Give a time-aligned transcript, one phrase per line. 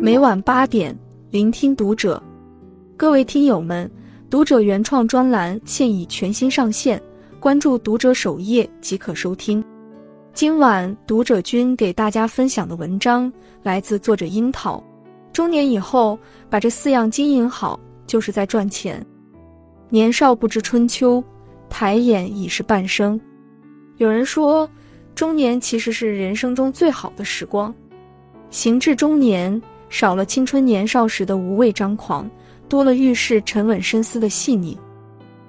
[0.00, 0.96] 每晚八点，
[1.30, 2.22] 聆听读者。
[2.96, 3.90] 各位听友们，
[4.30, 7.00] 读者原创专栏现已全新上线，
[7.40, 9.62] 关注读者首页即可收听。
[10.32, 13.32] 今晚读者君给大家分享的文章
[13.62, 14.82] 来自作者樱桃。
[15.32, 16.18] 中年以后，
[16.48, 19.04] 把这四样经营好，就是在赚钱。
[19.88, 21.22] 年少不知春秋，
[21.68, 23.20] 抬眼已是半生。
[23.98, 24.68] 有人说，
[25.16, 27.74] 中年其实是人生中最好的时光。
[28.50, 32.30] 行至中年，少了青春年少时的无畏张狂，
[32.68, 34.78] 多了遇事沉稳深思的细腻。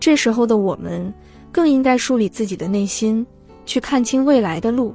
[0.00, 1.12] 这时候的我们，
[1.52, 3.24] 更应该梳理自己的内心。
[3.66, 4.92] 去看清未来的路，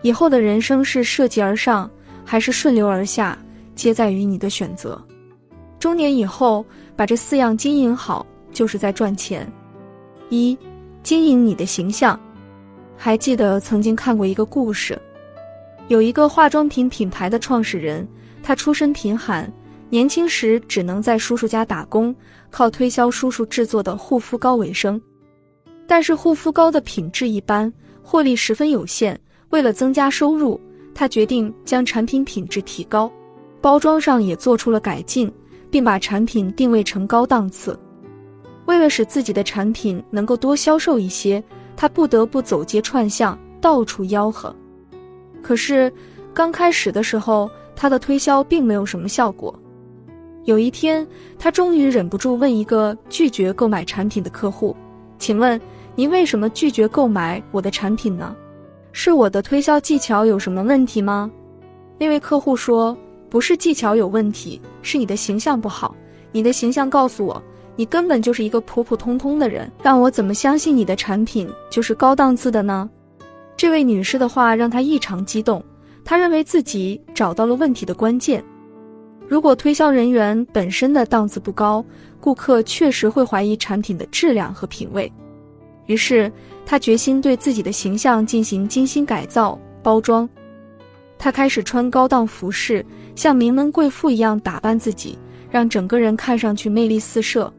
[0.00, 1.90] 以后的人生是涉级而上
[2.24, 3.36] 还是顺流而下，
[3.74, 4.98] 皆在于你的选择。
[5.78, 6.64] 中年以后，
[6.96, 9.52] 把这四样经营好，就是在赚钱。
[10.30, 10.56] 一、
[11.02, 12.18] 经营你的形象。
[13.02, 15.00] 还记得曾经看过一个故事，
[15.88, 18.06] 有一个化妆品品牌的创始人，
[18.42, 19.50] 他出身贫寒，
[19.88, 22.14] 年轻时只能在叔叔家打工，
[22.50, 25.00] 靠推销叔叔制作的护肤膏为生。
[25.86, 27.72] 但是护肤膏的品质一般。
[28.02, 29.18] 获利十分有限，
[29.50, 30.60] 为了增加收入，
[30.94, 33.10] 他决定将产品品质提高，
[33.60, 35.32] 包装上也做出了改进，
[35.70, 37.78] 并把产品定位成高档次。
[38.66, 41.42] 为了使自己的产品能够多销售一些，
[41.76, 44.54] 他不得不走街串巷，到处吆喝。
[45.42, 45.92] 可是
[46.34, 49.54] 刚开始的时候，他的推销并没有什么效果。
[50.44, 51.06] 有一天，
[51.38, 54.76] 他终于忍不住问一个拒绝购买产品的客户
[55.18, 55.60] ：“请问？”
[55.96, 58.34] 您为什么拒绝购买我的产品呢？
[58.92, 61.30] 是我的推销技巧有什么问题吗？
[61.98, 62.96] 那位客户说
[63.28, 65.94] ：“不是技巧有问题，是你的形象不好。
[66.32, 67.42] 你的形象告诉我，
[67.80, 72.90] 你根本就是一个普普通通的人，让我怎么相信你的产品就是高档次的呢？”
[73.56, 75.64] 这位女士的话让她异常激动，
[76.04, 78.44] 她认为自己找到了问题的关键。
[79.26, 81.82] 如果推销人员本身的档次不高，
[82.20, 85.10] 顾客确实会怀疑产品的质量和品味。
[85.86, 86.30] 于是，
[86.66, 90.28] 她决心对自己的形象进行精心改造、包装。
[91.16, 95.18] 她开始穿高档服饰，像名门贵妇一样打扮自己，
[95.50, 97.50] 让整个人看上去魅力四射。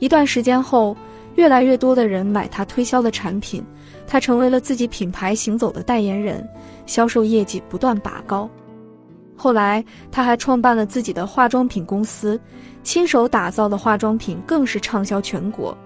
[0.00, 0.96] 一段时间后，
[1.36, 3.64] 越来越多的人买他推销的产品，
[4.06, 6.44] 他成为了自己品牌行走的代言人，
[6.86, 8.50] 销售业绩不断拔高。
[9.36, 12.38] 后来，他还创办了自己的化妆品公司，
[12.82, 15.76] 亲手打造的化妆品更是畅销全国。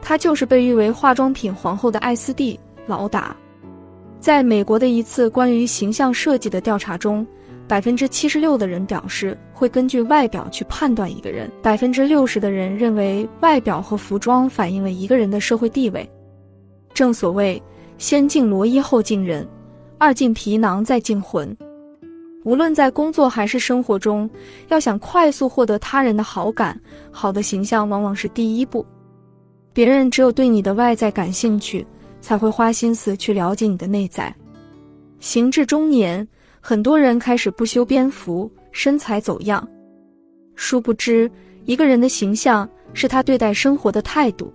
[0.00, 3.34] 她就是被誉为化妆品皇后的艾斯蒂劳达。
[4.20, 7.26] 在美国的一次关于形象设计的调查中，
[7.68, 16.08] 百分之七十六的人表示会根据外表去判断一个人，百分之六十的人认为外表和服装反映了一个人的社会地位。
[16.94, 17.62] 正所谓
[17.98, 19.46] “先敬罗衣后敬人，
[19.98, 21.54] 二敬皮囊再敬魂”。
[22.44, 24.28] 无论在工作还是生活中，
[24.68, 26.80] 要想快速获得他人的好感，
[27.10, 28.84] 好的形象往往是第一步。
[29.74, 31.86] 别人只有对你的外在感兴趣，
[32.22, 34.34] 才会花心思去了解你的内在。
[35.20, 36.26] 行至中年，
[36.60, 39.66] 很多人开始不修边幅，身材走样。
[40.54, 41.30] 殊不知，
[41.64, 44.52] 一个人的形象是他对待生活的态度。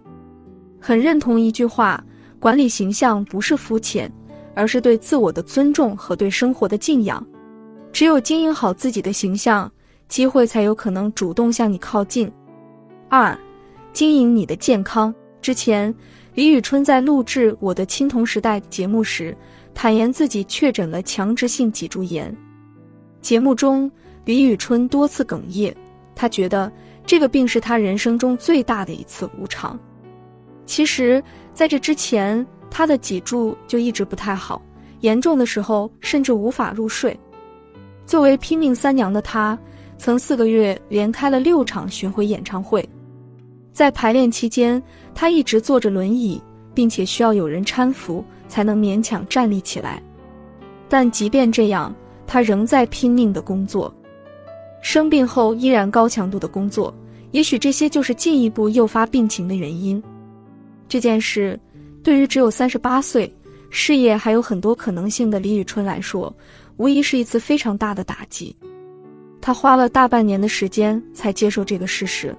[0.80, 2.04] 很认同一句话：
[2.40, 4.12] 管理形象不是肤浅，
[4.54, 7.26] 而是对自我的尊重和对生活的敬仰。
[7.92, 9.72] 只有经营好自己的形象，
[10.08, 12.32] 机会才有可能主动向你靠近。
[13.10, 13.38] 二。
[13.94, 15.14] 经营你的健康。
[15.40, 15.94] 之前，
[16.34, 19.38] 李宇春在录制《我的青铜时代》节目时，
[19.74, 22.36] 坦言自己确诊了强直性脊柱炎。
[23.22, 23.90] 节目中，
[24.26, 25.74] 李宇春多次哽咽，
[26.16, 26.72] 她觉得
[27.06, 29.80] 这个病是她人生中最大的一次无常。
[30.66, 31.22] 其实，
[31.54, 34.62] 在这之前，她的脊柱就一直不太好，
[35.02, 37.18] 严重的时候甚至无法入睡。
[38.06, 39.58] 作为拼命三娘的她，
[39.98, 42.88] 曾四个月连开了六场巡回演唱会。
[43.72, 44.82] 在排练期间，
[45.16, 46.40] 他一直坐着轮椅，
[46.76, 50.02] 并且需要有人搀扶才能勉强站立起来。
[50.90, 51.94] 但即便这样，
[52.28, 53.94] 他仍在拼命的工作。
[54.82, 56.94] 生病后依然高强度的工作，
[57.32, 60.02] 也许这些就是进一步诱发病情的原因。
[60.88, 61.60] 这件事
[62.04, 63.34] 对于只有三十八岁、
[63.70, 66.32] 事业还有很多可能性的李宇春来说，
[66.78, 68.56] 无疑是一次非常大的打击。
[69.42, 72.36] 他花了大半年的时间才接受这个事实。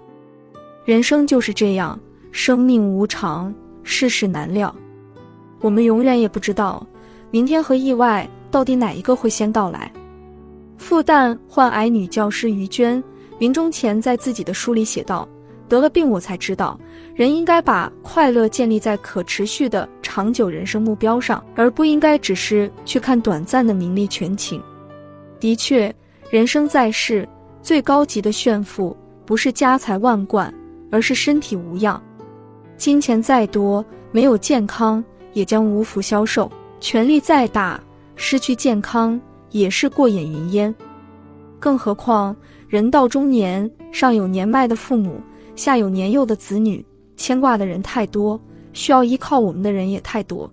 [0.85, 1.99] 人生就是这样，
[2.31, 3.53] 生命无常，
[3.83, 4.75] 世事难料，
[5.65, 6.87] 我们永远也不知道
[7.31, 9.91] 明天和意外到底哪一个会先到来。
[10.77, 13.03] 复旦患癌女教师于娟
[13.39, 15.27] 临终前在自己的书里写道
[15.67, 16.79] ：“得了病，我才知道，
[17.15, 24.63] 人应该把快乐建立在可持续的长久人生目标上，而不应该只是去看短暂的名利权情。
[25.41, 25.93] 的确，
[26.29, 27.27] 人生在世，
[27.63, 28.95] 最高级的炫富
[29.25, 30.53] 不是家财万贯，
[30.91, 31.99] 而是身体无恙。
[32.77, 33.83] 金钱再多，
[34.13, 35.03] 没有健康
[35.35, 36.51] 也将无福消受；
[36.81, 37.79] 权力再大，
[38.17, 39.21] 失去健康
[39.51, 40.75] 也是过眼云烟。
[41.61, 42.35] 更何况，
[42.67, 45.21] 人到中年，上有年迈的父母。
[45.57, 46.85] 下有年幼的子女，
[47.17, 48.41] 牵挂的人太多，
[48.73, 50.53] 需要依靠我们的人也太多，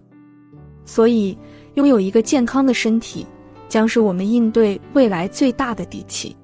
[0.86, 1.36] 所以
[1.74, 3.25] 拥有一个健康的身体，
[3.68, 6.36] 将是我们应对未来最大的底气。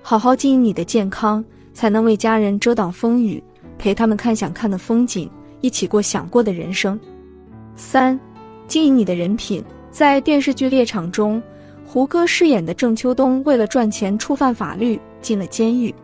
[0.00, 3.42] 好好经营你的健康，才能为家人遮挡风雨，
[3.80, 5.28] 陪他们看想看的风景，
[5.60, 6.96] 一起过想过的人生。
[7.76, 8.18] 三，
[8.66, 9.64] 经营你的人品。
[9.90, 11.42] 在电视剧《猎场》中，
[11.84, 15.94] 胡歌饰演的郑秋冬为了赚钱触犯法律，进了监狱。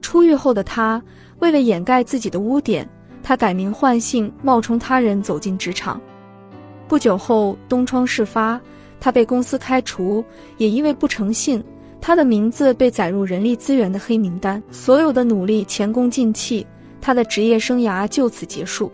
[0.00, 1.02] 出狱后的他，
[1.40, 2.88] 为了掩盖自己的污点，
[3.22, 6.00] 他改名换姓，冒充他人走进职场。
[6.86, 8.60] 不久后，东窗事发，
[9.00, 10.24] 他被公司开除，
[10.56, 11.62] 也因为不诚信，
[12.00, 14.62] 他的名字被载入人力资源的黑名单。
[14.70, 16.66] 所有的努力前功尽弃，
[17.00, 18.90] 他的职业生涯就此结束。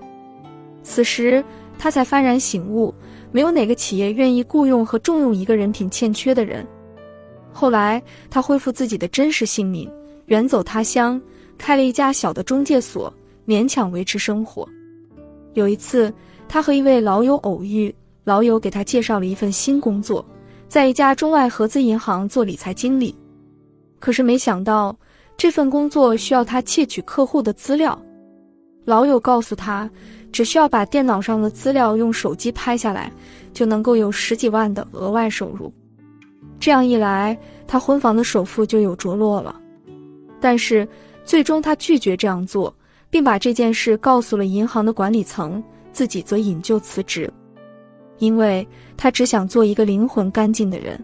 [0.82, 1.44] 此时，
[1.78, 2.92] 他才幡然醒悟：
[3.30, 6.66] 没有哪个企业愿意雇佣和重用一个人品欠缺的人。
[7.52, 9.90] 后来，他恢复自己的真实姓名。
[10.26, 11.20] 远走他乡，
[11.56, 13.12] 开了一家小的中介所，
[13.46, 14.68] 勉强维持生活。
[15.54, 16.12] 有一次，
[16.48, 17.94] 他和一位老友偶遇，
[18.24, 20.26] 老友给他介绍了一份新工作，
[20.66, 23.16] 在一家中外合资银行做理财经理。
[24.00, 24.94] 可是没想到，
[25.36, 27.96] 这份工作需要他窃取客户的资料。
[28.84, 29.88] 老友告诉他，
[30.36, 33.10] 只需要把电脑上的资料用手机拍下来，
[33.54, 35.72] 就能够有十几万的额外收入。
[36.60, 37.34] 这样一来，
[37.66, 39.58] 他婚房的首付就有着落了。
[40.38, 40.86] 但是，
[41.24, 42.76] 最终他拒绝这样做，
[43.08, 47.32] 并把这件事告诉了银行的管理层，自己则引咎辞职，
[48.18, 51.02] 因为他只想做一个灵魂干净的人。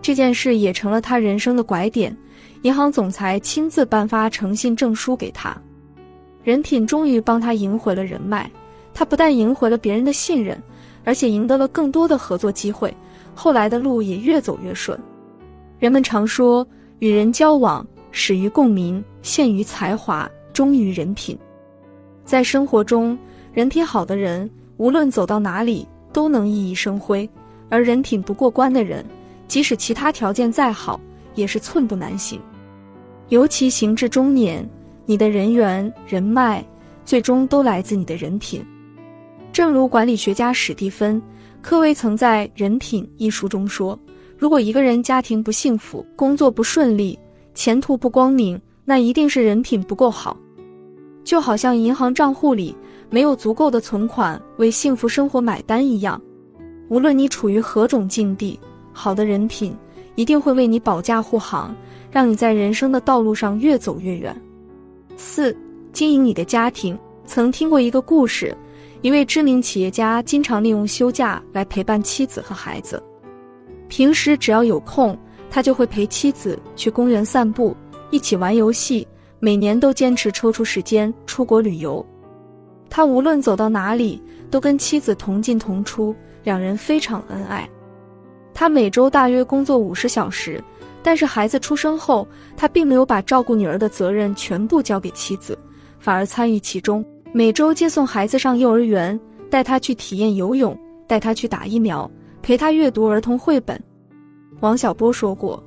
[0.00, 2.16] 这件事也成了他人生的拐点，
[2.62, 5.54] 银行总裁亲自颁发诚信证书给他，
[6.48, 8.50] 人品终于帮他赢回了人脉。
[8.94, 10.58] 他不但赢回了别人的信任，
[11.04, 12.90] 而且赢得了更多的合作机会，
[13.34, 14.98] 后来的路也越走越顺。
[15.78, 16.66] 人们常说，
[17.00, 17.86] 与人交往。
[18.12, 21.38] 始于共鸣，陷于才华，忠于人品。
[22.24, 23.16] 在生活中，
[23.52, 27.28] 人品好的人，无论走到哪里都能熠熠生辉；
[27.68, 29.04] 而人品不过关的人，
[29.46, 30.98] 即使其他条件再好，
[31.34, 32.40] 也是寸步难行。
[33.28, 34.66] 尤其行至中年，
[35.10, 36.62] 你的人缘、人脉，
[37.02, 38.62] 最终都来自你的人品。
[39.50, 41.18] 正如管理学家史蒂芬·
[41.62, 43.98] 科维曾在《人品》一书中说
[44.36, 47.18] ：“如果一个人家庭不幸福，工作不顺利，”
[47.54, 50.36] 前途不光明，那一定是人品不够好。
[51.24, 52.76] 就好像银行账户里
[53.08, 56.20] 没有足够的存款为幸福生活买单一样，
[56.90, 58.60] 无论你处于何种境地，
[58.92, 59.74] 好的人品
[60.16, 61.74] 一定会为你保驾护航，
[62.12, 64.38] 让你在人生的道路上越走越远。
[65.18, 65.54] 四、
[65.92, 66.98] 经营你的家庭。
[67.26, 68.56] 曾听过一个故事，
[69.02, 73.02] 一位知名企业家经常利用休假来陪伴妻子和孩子，
[73.88, 75.18] 平时只要有空。
[75.50, 77.74] 他就会陪妻子去公园散步，
[78.10, 79.08] 一起玩游戏，
[79.40, 82.04] 每年都坚持抽出时间出国旅游。
[82.90, 86.14] 他无论走到哪里，都跟妻子同进同出，
[86.44, 87.66] 两人非常恩爱。
[88.52, 90.62] 他每周大约工作五十小时，
[91.02, 92.26] 但是孩子出生后，
[92.56, 95.56] 他并没有把照顾女儿的责任全部交给妻子，
[95.98, 102.10] 反而参与其中，每周接送孩子上幼儿园，带他去体验游泳，带他去打疫苗，
[102.42, 103.80] 陪他阅读儿童绘本。
[104.60, 105.62] 王小波说过：“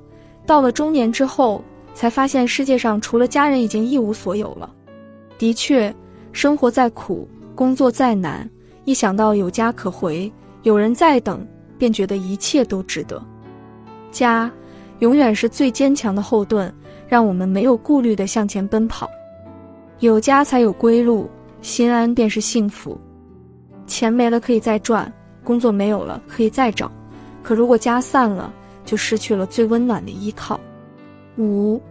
[0.45, 4.71] 到了中年之后，才发现世界上除了家人已经一无所有了。”
[5.39, 5.93] 的确，
[6.33, 8.47] 生活再苦，工作再难，
[8.83, 10.31] 一想到有家可回，
[10.63, 11.47] 有人在等，
[11.77, 13.23] 便觉得一切都值得。
[14.11, 14.51] 家，
[15.01, 16.71] 永远是最坚强的后盾，
[17.07, 19.09] 让我们没有顾虑地向前奔跑。
[19.99, 21.27] 有家才有归路，
[21.61, 22.99] 心安便是幸福。
[23.87, 25.11] 钱没了可以再赚，
[25.43, 26.89] 工作没有了可以再找，
[27.41, 28.53] 可如果家散了，
[28.85, 30.59] 就失去了最温暖的依靠。
[31.37, 31.81] 五，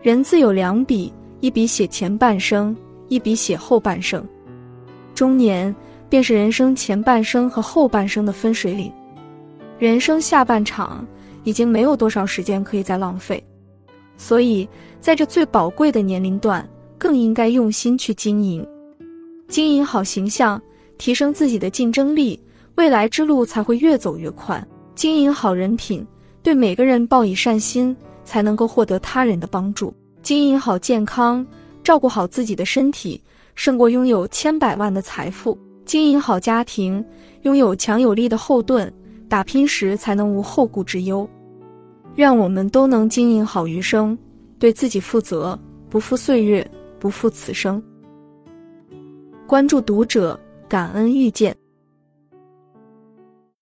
[0.00, 2.76] 人字有两笔，一笔写前半生，
[3.08, 4.24] 一笔写后半生。
[5.14, 5.74] 中年
[6.08, 8.92] 便是人生前半生和后半生的分水岭。
[9.78, 11.04] 人生下半场
[11.46, 13.42] 已经没有多少时间可以再浪费，
[14.16, 18.66] 所以在这最宝贵的年龄段，更应该用心去经营，
[19.46, 20.60] 经营好形象，
[20.98, 22.38] 提升自己的竞争力，
[22.74, 24.66] 未来之路才会越走越宽。
[24.96, 26.04] 经营好人品。
[26.42, 31.44] 对每个人报以善心，才能够获得他人的帮助；经营好健康，
[31.82, 33.20] 照顾好自己的身体，
[33.56, 35.58] 胜过拥有千百万的财富。
[35.84, 37.04] 经营好家庭，
[37.42, 38.88] 拥有强有力的后盾，
[39.28, 41.28] 打拼时才能无后顾之忧。
[42.16, 44.16] 愿我们都能经营好余生，
[44.58, 45.58] 对自己负责，
[45.90, 46.68] 不负岁月，
[46.98, 47.82] 不负此生。
[49.46, 51.54] 关注读者，感恩遇见。